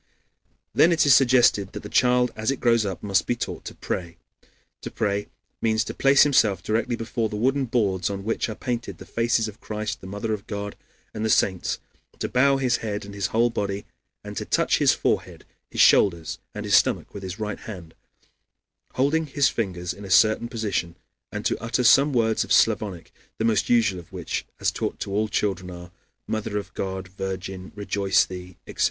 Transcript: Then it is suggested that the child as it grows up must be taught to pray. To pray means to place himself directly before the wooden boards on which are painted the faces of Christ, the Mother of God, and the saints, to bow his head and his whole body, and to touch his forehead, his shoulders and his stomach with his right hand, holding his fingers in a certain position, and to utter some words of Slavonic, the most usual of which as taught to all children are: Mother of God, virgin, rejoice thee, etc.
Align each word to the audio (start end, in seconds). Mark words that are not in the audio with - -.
Then 0.73 0.91
it 0.91 1.05
is 1.05 1.13
suggested 1.13 1.73
that 1.73 1.83
the 1.83 1.87
child 1.87 2.31
as 2.35 2.49
it 2.49 2.59
grows 2.59 2.87
up 2.87 3.03
must 3.03 3.27
be 3.27 3.35
taught 3.35 3.63
to 3.65 3.75
pray. 3.75 4.17
To 4.81 4.89
pray 4.89 5.27
means 5.61 5.83
to 5.83 5.93
place 5.93 6.23
himself 6.23 6.63
directly 6.63 6.95
before 6.95 7.29
the 7.29 7.35
wooden 7.35 7.65
boards 7.65 8.09
on 8.09 8.23
which 8.23 8.49
are 8.49 8.55
painted 8.55 8.97
the 8.97 9.05
faces 9.05 9.47
of 9.47 9.61
Christ, 9.61 10.01
the 10.01 10.07
Mother 10.07 10.33
of 10.33 10.47
God, 10.47 10.75
and 11.13 11.23
the 11.23 11.29
saints, 11.29 11.77
to 12.17 12.27
bow 12.27 12.57
his 12.57 12.77
head 12.77 13.05
and 13.05 13.13
his 13.13 13.27
whole 13.27 13.51
body, 13.51 13.85
and 14.23 14.35
to 14.37 14.43
touch 14.43 14.79
his 14.79 14.91
forehead, 14.91 15.45
his 15.69 15.81
shoulders 15.81 16.39
and 16.55 16.65
his 16.65 16.73
stomach 16.75 17.13
with 17.13 17.21
his 17.21 17.39
right 17.39 17.59
hand, 17.59 17.93
holding 18.95 19.27
his 19.27 19.49
fingers 19.49 19.93
in 19.93 20.03
a 20.03 20.09
certain 20.09 20.47
position, 20.47 20.95
and 21.31 21.45
to 21.45 21.61
utter 21.61 21.83
some 21.83 22.11
words 22.11 22.43
of 22.43 22.51
Slavonic, 22.51 23.13
the 23.37 23.45
most 23.45 23.69
usual 23.69 23.99
of 23.99 24.11
which 24.11 24.47
as 24.59 24.71
taught 24.71 24.99
to 25.01 25.13
all 25.13 25.27
children 25.27 25.69
are: 25.69 25.91
Mother 26.25 26.57
of 26.57 26.73
God, 26.73 27.07
virgin, 27.07 27.71
rejoice 27.75 28.25
thee, 28.25 28.57
etc. 28.65 28.79